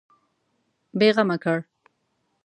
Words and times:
بېغمه 0.99 1.37
کړ. 1.43 1.57